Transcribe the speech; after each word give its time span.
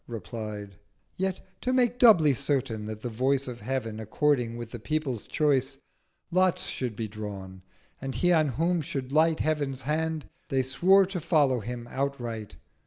replied: 0.07 0.77
Yet 1.15 1.45
to 1.61 1.71
make 1.71 1.99
doubly 1.99 2.33
certain 2.33 2.87
that 2.87 3.01
the 3.01 3.07
Voice 3.09 3.47
Of 3.47 3.59
Heav'n 3.61 3.99
according 3.99 4.57
with 4.57 4.71
the 4.71 4.79
People's 4.79 5.27
Choice, 5.27 5.77
Lots 6.31 6.65
should 6.65 6.95
be 6.95 7.07
drawn; 7.07 7.61
and 8.01 8.15
He 8.15 8.33
on 8.33 8.47
whom 8.47 8.81
should 8.81 9.11
light 9.11 9.41
Heav'n's 9.41 9.83
Hand—they 9.83 10.63
swore 10.63 11.05
to 11.05 11.19
follow 11.21 11.59
him 11.59 11.87
outright. 11.87 12.55